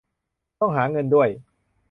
[0.59, 1.29] ต้องหาเงินด้วย